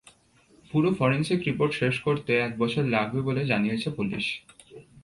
পুরো 0.71 0.89
forensic 0.93 1.39
report 1.43 1.71
শেষ 1.73 1.95
করতে 1.99 2.31
এক 2.37 2.51
বছর 2.57 2.83
লাগবে 2.85 3.19
বলে 3.21 3.41
জানিয়েছে 3.45 3.89
পুলিশ। 3.97 4.25